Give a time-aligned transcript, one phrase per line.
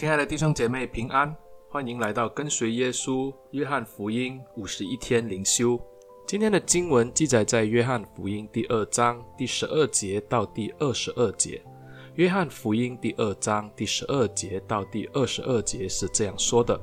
[0.00, 1.36] 亲爱的弟兄姐妹平安，
[1.68, 5.78] 欢迎来到跟随耶稣约翰福音五十一天灵修。
[6.26, 11.62] 今天的经文记载在约翰福音第二章第十二节到第二十二节。
[12.14, 16.80] 约翰福音第二章第十二节到第二十二节是这样说的：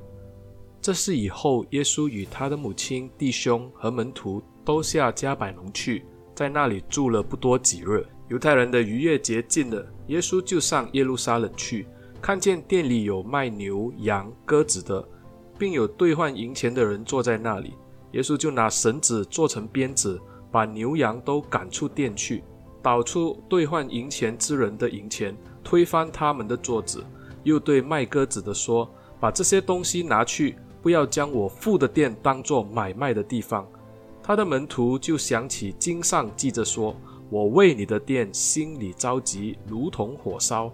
[0.80, 6.06] 这是以后耶稣与他的母亲、弟兄和门徒都下迦百农去，
[6.36, 8.06] 在那里住了不多几日。
[8.30, 11.88] 犹太人的逾越节近了，耶稣就上耶路撒冷去，
[12.28, 15.02] 看见店里有卖牛羊鸽子的，
[15.58, 17.76] 并有兑换银钱的人坐在那里。
[18.12, 20.20] 耶稣就拿绳子做成鞭子，
[20.52, 22.44] 把牛羊都赶出店去，
[22.82, 27.02] 倒出兑换银钱之人的银钱，推翻他们的桌子，
[27.44, 33.66] 又对卖鸽子的说：“把这些东西拿去，不要将我父的店当作买卖的地方。”
[34.22, 36.94] 他的门徒就想起经上记着说。
[37.30, 40.74] 我为你的店心里着急，如同火烧。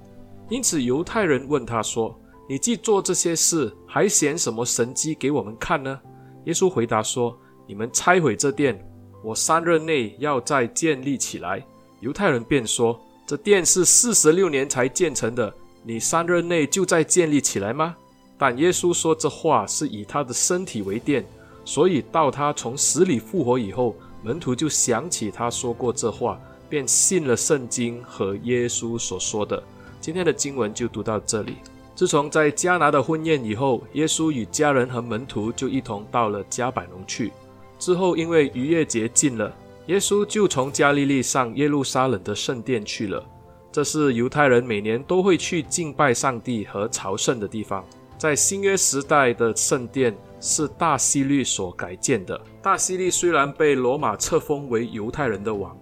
[0.49, 5.99] 因此犹太人问他说：“你既做这些事，还显什么神迹给我们看呢？”
[6.45, 8.79] 耶稣回答说：“你们拆毁这殿，
[9.23, 11.65] 我三日内要再建立起来。”
[12.01, 17.95] 犹太人便说：“这殿是四十六年才建成的，你三日内就再建立起来吗？”
[18.37, 21.25] 但耶稣说这话是以他的身体为殿，
[21.63, 23.95] 所以到他从死里复活以后。
[24.25, 29.61] 门徒就想起他说过这话，便信了圣经和耶稣所说的。
[30.03, 31.55] 今天的经文就读到这里。
[31.95, 37.31] 自从在迦拿的婚宴以后，耶稣与家人和门徒就一同到了加百农去。
[37.79, 43.23] 之后，因为逾越节近了，耶稣就从加利利上耶路撒冷的圣殿去了。
[43.71, 47.81] 这是犹太人每年都会去敬拜上帝和朝圣的地方。
[48.17, 50.13] 在新约时代的圣殿。
[50.45, 52.37] 是大希律所改建的。
[52.61, 55.73] 大希律虽然被罗马册封为犹太人的王，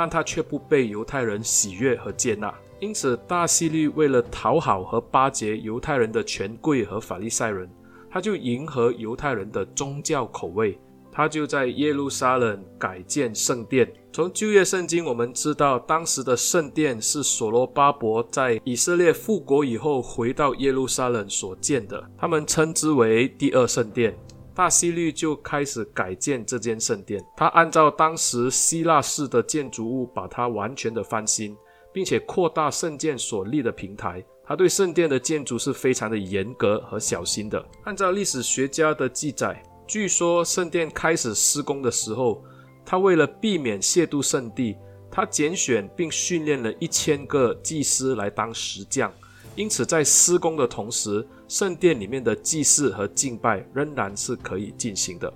[0.00, 2.50] 但他却不被犹太人喜悦和接纳。
[2.78, 7.70] 因此，大希律为了讨好和巴结犹太人的权贵和法利赛人，
[8.10, 10.80] 他就迎合犹太人的宗教口味，
[11.12, 13.92] 他就在耶路撒冷改建圣殿。
[14.10, 24.16] 从旧约圣经，我们知道当时的圣殿是所罗巴伯在以色列复国以后回到耶路撒冷所建的，他们称之为第二圣殿。
[24.60, 31.56] 大希律就开始改建这间圣殿，他按照当时希腊式的建筑物，把它完全的翻新，
[31.94, 34.22] 并且扩大圣殿所立的平台。
[34.44, 37.66] 他对圣殿的建筑是非常的严格和小心的。
[37.84, 42.44] 按照历史学家的记载，据说圣殿开始施工的时候，
[42.84, 44.76] 他为了避免亵渎圣地，
[45.10, 49.10] 他拣选并训练了一千个祭司来当石匠。
[49.56, 55.32] 因此，在施工的同时，圣殿里面的祭祀和敬拜仍然是可以进行的。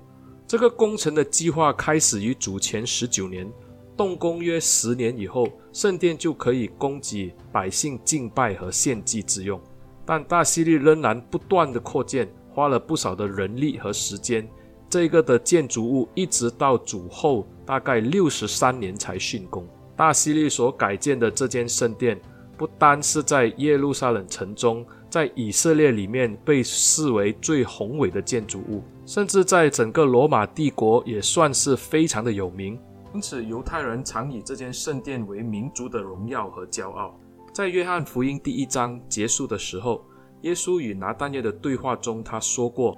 [0.47, 3.51] 这个工程的计划开始于主前十九年，
[3.97, 9.61] 动工约十年以后，圣殿就可以供给百姓敬拜和献祭之用。
[10.07, 14.49] 但大希律仍然不断的扩建，花了不少的人力和时间。
[14.89, 19.67] 这个的建筑物一直到主后大概六十三年才竣工。
[19.97, 22.21] 大希律所改建的这间圣殿，
[22.57, 32.79] 不单是在耶路撒冷城中，在以色列里面被视为最宏伟的建筑物，甚至在整个罗马帝国也算是非常的有名。
[33.15, 37.19] 因此，犹太人常以这间圣殿为民族的荣耀和骄傲。
[37.53, 40.05] 在约翰福音第一章结束的时候，
[40.43, 42.97] 耶稣与拿但业的对话中，他说过。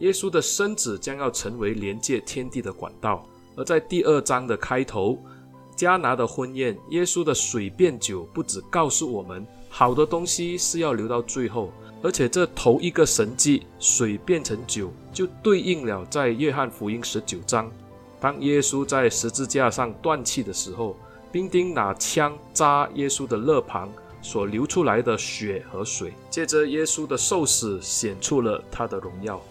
[0.00, 3.24] 耶稣的身子将要成为连接天地的管道，
[3.56, 5.16] 而在第二章的开头，
[5.76, 17.70] 迦拿的婚宴，耶稣的水变酒，不只告诉我们好的东西是要留到最后，而且这头一个神迹，水变成酒，就对应了在约翰福音十九章，
[18.20, 20.96] 当耶稣在十字架上断气的时候，
[21.32, 23.90] 兵丁拿枪扎耶稣的肋旁
[24.22, 29.42] 所流出来的血和水，借着耶稣的受死显出了他的荣耀。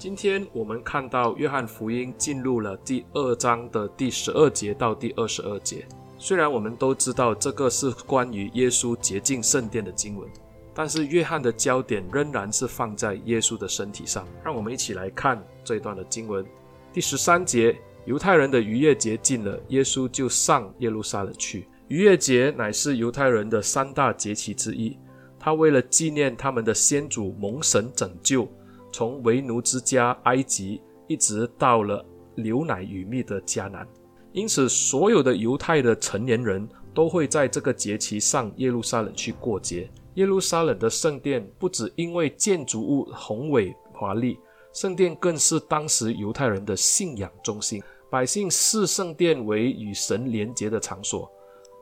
[0.00, 5.86] 今天我们看到约翰福音进入了第二章的第十二节到第二十二节。
[6.16, 10.26] 虽然我们都知道这个是关于耶稣洁净圣殿的经文，
[10.72, 14.26] 但是约翰的焦点仍然是放在耶稣的身体上。
[14.42, 16.46] 让我们一起来看这一段的经文。
[16.94, 21.68] 第十三节，犹太人的逾越节近了，耶稣就上耶路撒冷去。
[21.88, 24.96] 逾越节乃是犹太人的三大节期之一，
[25.38, 28.48] 他为了纪念他们的先祖蒙神拯救。
[28.92, 32.04] 从为奴之家埃及，一直到了
[32.34, 33.86] 牛奶与蜜的迦南，
[34.32, 39.90] 因此所有的犹太的成年人都会在这个节期上耶路撒冷去过节。
[40.14, 44.38] 耶路撒冷的圣殿不只因为建筑物宏伟华丽，
[44.72, 51.30] 圣殿更是当时犹太人的信仰中心，百姓视圣殿为与神连结的场所，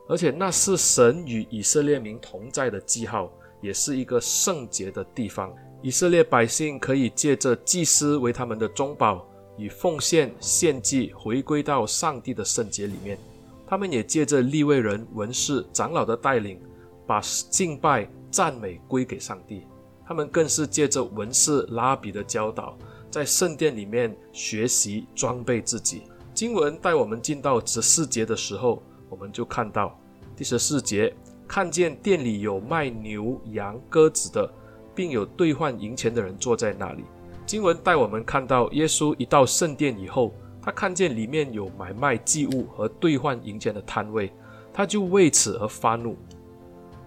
[0.07, 3.31] 而且那是神与以色列民同在的记号。
[3.61, 5.53] 也是一个圣洁的地方。
[5.81, 9.25] 以色列百姓可以借着祭司为他们的中保，
[9.57, 13.17] 以奉献献祭回归到上帝的圣洁里面。
[13.65, 16.59] 他们也借着利未人、文士、长老的带领，
[17.07, 19.63] 把敬拜、赞美归给上帝。
[20.05, 22.77] 他们更是借着文士拉比的教导，
[23.09, 26.03] 在圣殿里面学习装备自己。
[26.33, 29.97] 经文带我们进到十四节的时候，我们就看到
[30.35, 31.15] 第十四节，
[31.47, 34.51] 看见店里有卖牛羊鸽子的。
[34.99, 37.05] 并有兑换银钱的人坐在那里。
[37.45, 44.29] 经文带我们看到，耶稣一到圣殿以后，他看见里面有买卖祭物和兑换银钱的摊位，
[44.73, 46.17] 他就为此而发怒。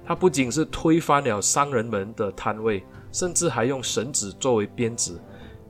[0.07, 5.21] 他不仅是推翻了商人们的摊位，甚至还用绳子作为鞭子，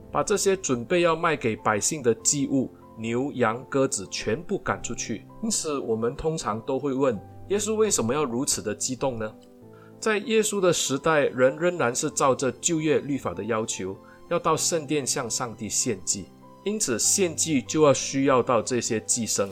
[0.09, 5.27] 把这些准备要卖给百姓的祭物——牛羊鸽子——全部赶出去。
[5.43, 7.19] 因此，我们通常都会问：
[7.49, 9.29] 耶稣为什么要如此的激动呢？
[10.03, 13.95] 在耶稣的时代，人仍然是照着旧约律法的要求，
[14.27, 16.25] 要到圣殿向上帝献祭，
[16.65, 19.47] 因此献祭就要需要到这些祭牲。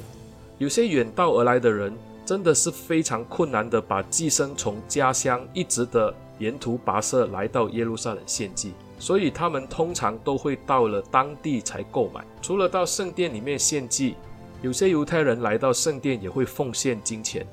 [0.57, 12.25] 有些远道而来的人，真的是非常困难的，把祭牲从家乡一直的沿途跋涉来到耶路撒冷献祭，所以他们通常都会到了当地才购买。
[12.41, 14.15] 除了到圣殿里面献祭，
[14.61, 17.47] 有些犹太人来到圣殿也会奉献金钱。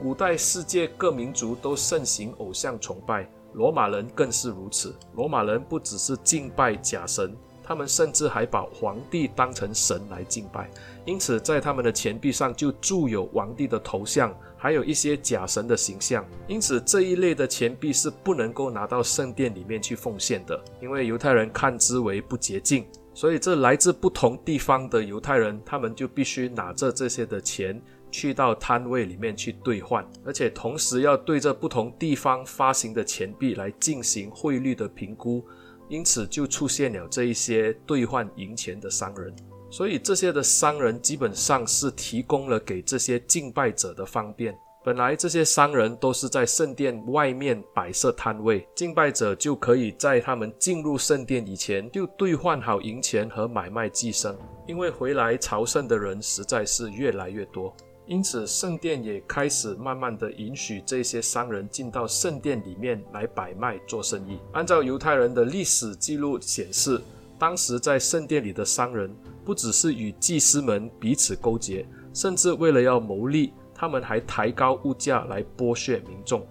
[0.00, 4.96] 古代世界各民族都盛行偶像崇拜，罗马人更是如此。
[5.14, 10.70] 罗马人不只是敬拜假神，他们甚至还把皇帝当成神来敬拜。
[11.04, 16.24] 因此，在他们的钱币上就铸有皇帝的头像，还有一些假神的形象。
[16.48, 22.86] 因此，这一类的钱币是不能够拿到圣殿里面去奉献的，因为犹太人看之为不洁净。
[23.12, 27.78] 所以，这来自不同地方的犹太人，他们就必须拿着这些的钱。
[28.10, 35.44] 去到摊位里面去兑换，而且同时要对着不同地方发行的钱币来进行汇率的评估，
[35.88, 39.34] 因此就出现了这一些兑换银钱的商人。
[39.70, 44.52] 所以这些的商人基本上是提供了给这些敬拜者的方便。
[44.82, 54.34] 本来这些商人都是在圣殿外面摆设摊位，敬拜者就可以在他们进入圣殿以前就兑换好银钱和买卖寄生，
[54.66, 57.76] 因为回来朝圣的人实在是越来越多。
[58.10, 64.36] 因此，圣殿也开始慢慢的允许这些商人进到圣殿里面来摆卖做生意。
[64.50, 67.00] 按照犹太人的历史记录显示，
[67.38, 69.14] 当时在圣殿里的商人
[69.44, 76.44] 不只是与祭司们彼此勾结，甚至为了要牟利，他们还抬高物价来剥削民众。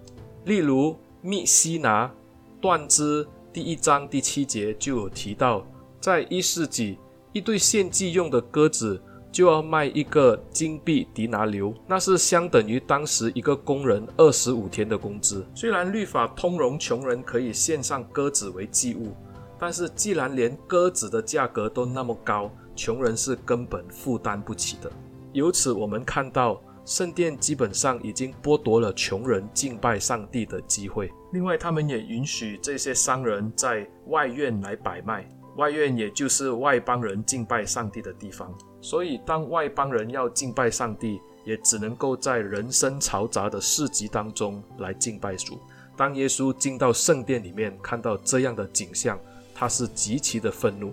[0.46, 2.10] 例如，密西拿
[2.58, 5.62] 断肢第一章第七节就有提到，
[6.00, 6.96] 在一世纪，
[7.34, 8.98] 一对献祭用的鸽子。
[9.32, 15.46] 就要卖一个金币迪拿流，那是相等于当时一个工人二十五天的工资。
[15.54, 19.14] 虽然律法通融穷人可以献上鸽子为祭物，
[19.58, 24.90] 但是既然连鸽子的价格都那么高，穷人是根本负担不起的。
[25.32, 31.08] 由此我们看到，圣殿基本上已经剥夺了穷人敬拜上帝的机会。
[31.32, 35.28] 另外，他们也允许这些商人在外院来摆卖。
[35.56, 45.58] 外院也就是外邦人敬拜上帝的地方，所以当外邦人要敬拜上帝，也只能够在人声嘈杂的市集当中来敬拜主。
[45.96, 49.18] 当耶稣进到圣殿里面，看到这样的景象，
[49.54, 50.92] 他是极其的愤怒。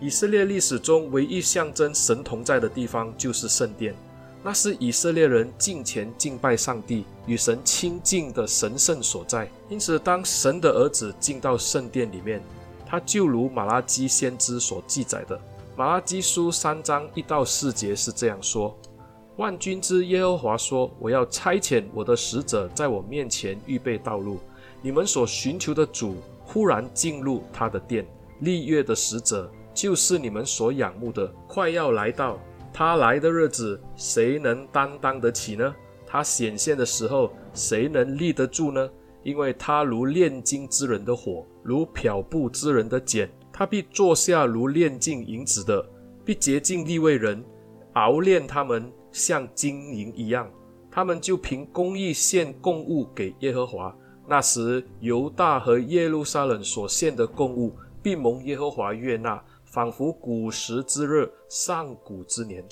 [0.00, 3.94] 以色列历史中唯一象征神同在的地方就是圣殿，
[4.42, 9.50] 那是以色列人敬前敬拜上帝、与神亲近的神圣所在。
[9.68, 12.40] 因此，当神的儿子进到圣殿里面，
[12.86, 15.38] 他就如马拉基先知所记载的，
[15.80, 18.78] 马拉基书三章一到四节是这样说：
[19.38, 24.38] 万军之耶和华说，我要差遣我的使者在我面前预备道路。
[24.82, 28.06] 你们所寻求的主忽然进入他的殿，
[28.40, 32.38] 立约的使者就是你们所仰慕的，快要来到。
[32.74, 35.74] 他来的日子，谁能担当得起呢？
[36.06, 38.86] 他显现的时候，谁能立得住呢？
[39.22, 45.84] 因为他如炼金之人的火，如漂布之人的碱，他必坐下如炼净银子的，
[46.24, 47.44] 必洁净利未人，
[47.92, 50.50] 熬炼他们像金银一样。
[50.90, 53.94] 他们就凭公义献供物给耶和华。
[54.26, 62.64] 那时，犹大和耶路撒冷所献的供物，必蒙耶和华悦纳，仿佛古时之日，上古之年。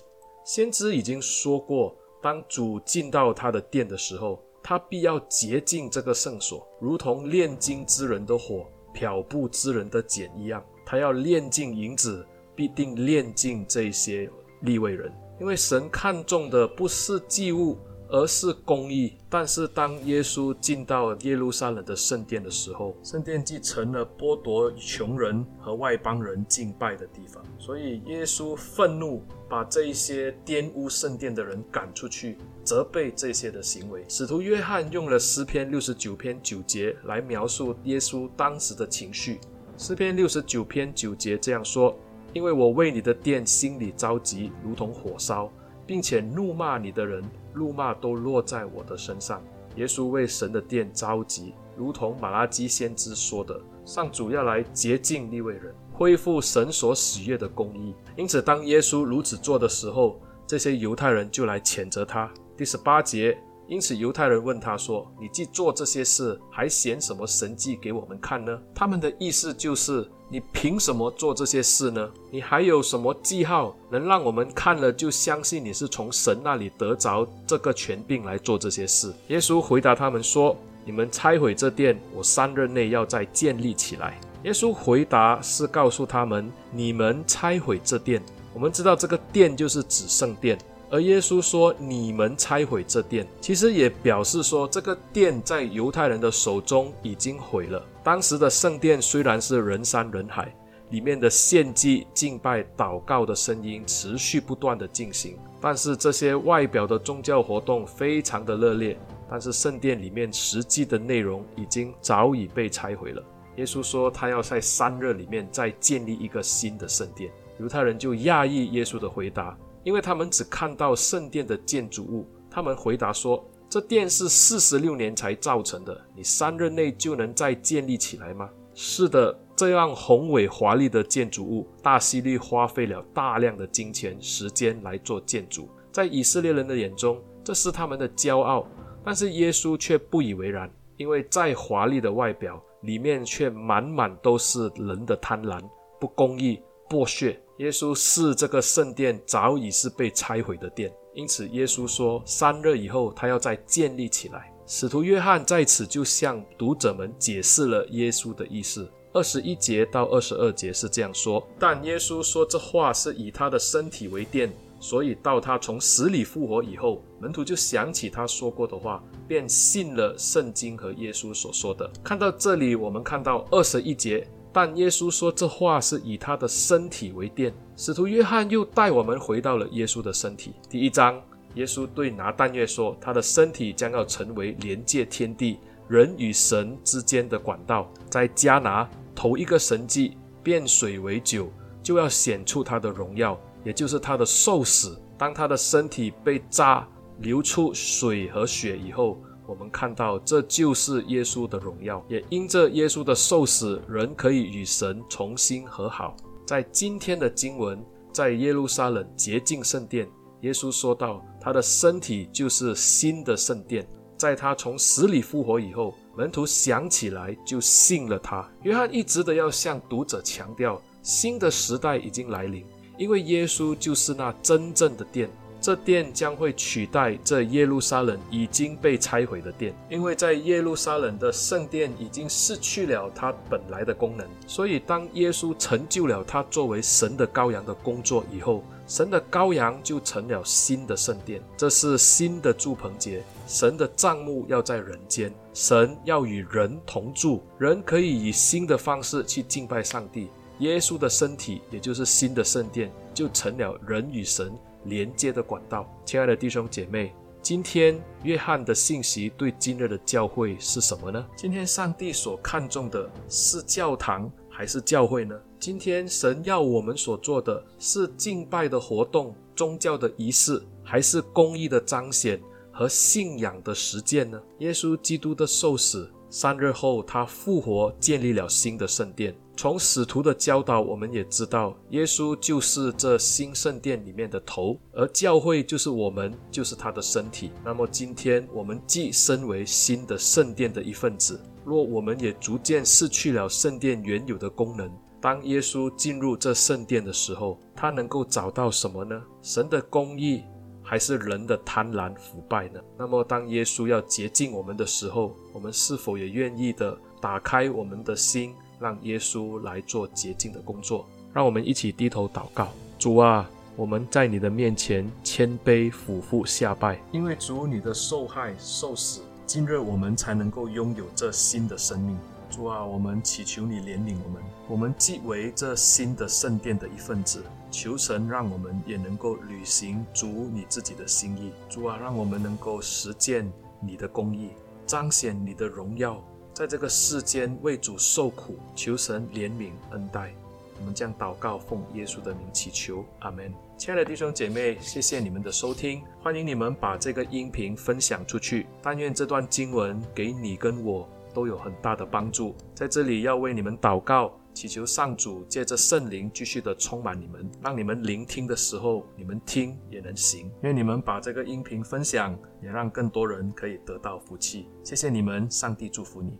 [0.46, 4.42] 先知已经说过，当主进到他的殿的时候。
[4.62, 10.64] 他必要洁净这个圣所，如同炼金之人的火、漂布之人的碱一样。
[10.90, 12.26] 他要炼净银子，
[12.56, 14.26] 必定炼净这些
[14.62, 17.76] 利未人，因为神看重的不是祭物，
[18.08, 19.12] 而是公义。
[19.28, 34.02] 但是当耶稣进到耶路撒冷的圣殿的时候，圣殿既成了剥夺穷人和外邦人敬拜的地方，所以耶稣愤怒，把这一些玷污圣殿的人赶出去，责备这些的行为。
[34.08, 39.38] 使徒约翰用了诗篇六十九篇九节来描述耶稣当时的情绪。
[39.78, 41.96] 诗篇六十九篇九节这样说
[42.34, 45.48] ：“因为我为你的殿心里着急，如同火烧，
[45.86, 47.22] 并且怒骂你的人，
[47.54, 49.40] 怒骂都落在我的身上。”
[49.76, 53.56] 耶稣为神的殿着急，如同马拉基先知说的
[53.86, 62.28] ：“上主要来洁净利未人，恢复神所喜悦的公义。”因此，当耶稣如此做的时候，这些犹太人就来谴责他。
[62.56, 63.38] 第十八节。
[63.68, 72.10] 因此，犹太人问他说：“你既做这些事，还显什么神迹给我们看呢？”他们的意思就是：“你凭什么做这些事呢？
[72.30, 80.56] 你还有什么记号能让我们看了就相信你是从神那里得着这个权柄来做这些事？”耶稣回答他们说
[80.86, 88.22] ：“你们拆毁这殿，我三日内要再建立起来。”耶稣回答是告诉他们：“你们拆毁这殿。”
[88.54, 90.58] 我们知道这个殿就是指圣殿。
[90.90, 97.84] 而耶稣说：“你们拆毁这殿，其实也表示说，这个殿在犹太人的手中已经毁了。
[98.02, 100.50] 当时的圣殿虽然是人山人海，
[100.88, 108.98] 里面的献祭、敬拜、祷告的声音持续不断地进行，但是这些外表的宗教活动非常的热烈，
[109.30, 113.22] 但是圣殿里面实际的内容已经早已被拆毁了。
[113.56, 117.30] 耶稣说，他要在三日里面再建立一个新的圣殿。
[117.60, 119.54] 犹太人就讶异耶稣的回答。
[119.88, 138.66] 因为他们只看到圣殿的建筑物，他们回答说：“这殿是四十六年才造成的，你三日内就能再建立起来吗？”是的，这样宏伟华丽的建筑物，大希律花费了大量的金钱、时间来做建筑，在以色列人的眼中，这是他们的骄傲。
[139.02, 145.62] 但是耶稣却不以为然，因为再华丽的外表，里面却满满都是人的贪婪、
[145.98, 147.34] 不公义、剥削。
[147.58, 154.52] 耶稣是这个圣殿早已是被拆毁的殿，因此耶稣说三日以后他要再建立起来。
[154.64, 158.88] 使徒约翰在此就向读者们解释了耶稣的意思。
[159.12, 171.90] 二十一节到二十二节是这样说：但耶稣说这话是以他的身体为殿，所以到他从死里复活以后，门徒就想起他说过的话，便信了圣经和耶稣所说的。
[172.04, 174.24] 看到这里，我们看到二十一节。
[174.52, 177.52] 但耶稣说这话是以他的身体为殿。
[177.76, 180.52] 使徒约翰又带我们回到了耶稣的身体。
[180.68, 181.20] 第一章，
[181.54, 187.88] 耶稣对拿但业说，他的身体将要成为连接天地、人与神之间的管道。
[188.10, 191.52] 在迦拿头一个神迹，变水为酒，
[191.82, 195.00] 就要显出他的荣耀，也就是他的受死。
[195.16, 196.86] 当他的身体被扎，
[197.18, 199.18] 流出水和血以后。
[199.48, 206.14] 我们看到，这就是耶稣的荣耀，也因着耶稣的受死，人可以与神重新和好。
[206.46, 210.06] 在今天的经文，在耶路撒冷洁净圣殿，
[210.42, 213.88] 耶稣说道，他的身体就是新的圣殿。
[214.18, 218.46] 在他从死里复活以后，门徒想起来就信了他。
[218.64, 222.66] 约翰一直的要向读者强调，新的时代已经来临，
[222.98, 225.30] 因为耶稣就是那真正的殿。
[225.60, 234.26] 这殿将会取代这耶路撒冷已经被拆毁的殿，因为在耶路撒冷的圣殿已经失去了它本来的功能。
[234.46, 241.42] 所以，当耶稣成就了他作为神的羔羊的工作以后，神的羔羊就成了新的圣殿。
[241.56, 250.28] 这是新的住棚节，神的帐幕要在人间，神要与人同住，人可以以新的方式去敬拜上帝。
[250.60, 254.52] 耶稣的身体，也就是新的圣殿，就成了人与神。
[254.88, 261.26] 连接的管道，亲爱的弟兄姐妹，今天约翰的信息对今日的教会是什么呢？
[261.36, 265.38] 今天上帝所看重的是教堂还是教会呢？
[265.60, 272.40] 今天神要我们所做的是敬拜的活动、宗教的仪式，还是公益的彰显
[272.72, 274.40] 和信仰的实践呢？
[274.58, 279.34] 耶稣基督的受死，三日后他复活，建立了新的圣殿。
[279.58, 287.50] 从使徒的教导，我们也知道，耶稣就是这新圣殿里面的头，而教会就是我们，就是他的身体。
[287.64, 294.88] 那么今天，我们既身为新的圣殿的一份子，若我们也逐渐失去了圣殿原有的功能，
[295.20, 299.20] 当耶稣进入这圣殿的时候，他能够找到什么呢？
[299.42, 300.44] 神的公义，
[300.84, 302.78] 还是人的贪婪腐败呢？
[302.96, 308.54] 那么当耶稣要洁净我们的时候，我们是否也愿意的打开我们的心？
[308.78, 312.68] 让耶稣来做洁净的工作，让我们一起低头祷告。
[312.98, 322.18] 主啊，我们在你的面前谦卑俯伏下拜，因为主你的受害受死，今日我们才能够拥有这新的生命。
[322.50, 331.52] 主啊，我们祈求你怜悯我们，我们既为这新的圣殿的一份子，求神让我们也能够履行主你自己的心意。
[331.68, 333.46] 主啊，让我们能够实践
[333.80, 334.48] 你的公义，
[334.86, 336.24] 彰显你的荣耀，
[336.58, 340.34] 在这个世间为主受苦，求神怜悯恩待。
[340.80, 343.54] 我们将祷告奉耶稣的名祈求，阿门。
[343.76, 348.66] 亲爱的弟兄姐妹，谢谢你们的收听，欢迎你们把这个音频分享出去。
[348.82, 352.56] 但愿这段经文给你跟我都有很大的帮助。
[352.74, 360.50] 在这里要为你们祷告，祈求上主借着圣灵继续的充满你们，让你们聆听的时候，你们听也能行。
[360.62, 364.66] 愿你们把这个音频分享，也让更多人可以得到福气。
[364.82, 366.36] 谢谢你们，上帝祝福你。